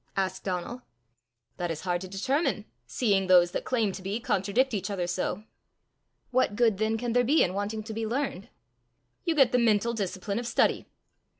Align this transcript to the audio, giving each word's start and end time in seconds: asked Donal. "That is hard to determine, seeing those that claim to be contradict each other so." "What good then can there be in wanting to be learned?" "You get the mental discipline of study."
asked 0.17 0.43
Donal. 0.43 0.81
"That 1.57 1.69
is 1.69 1.81
hard 1.81 2.01
to 2.01 2.07
determine, 2.07 2.65
seeing 2.87 3.27
those 3.27 3.51
that 3.51 3.65
claim 3.65 3.91
to 3.91 4.01
be 4.01 4.19
contradict 4.19 4.73
each 4.73 4.89
other 4.89 5.05
so." 5.05 5.43
"What 6.31 6.55
good 6.55 6.79
then 6.79 6.97
can 6.97 7.13
there 7.13 7.23
be 7.23 7.43
in 7.43 7.53
wanting 7.53 7.83
to 7.83 7.93
be 7.93 8.07
learned?" 8.07 8.49
"You 9.25 9.35
get 9.35 9.51
the 9.51 9.59
mental 9.59 9.93
discipline 9.93 10.39
of 10.39 10.47
study." 10.47 10.87